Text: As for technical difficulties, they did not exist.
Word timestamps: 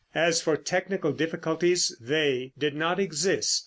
As 0.15 0.41
for 0.41 0.57
technical 0.57 1.11
difficulties, 1.11 1.95
they 2.01 2.53
did 2.57 2.73
not 2.73 2.99
exist. 2.99 3.59